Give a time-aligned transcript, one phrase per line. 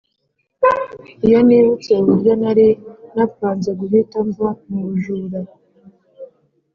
[1.25, 2.67] iyo nibutse uburyo nari
[3.15, 5.39] napanze guhita mva mubujura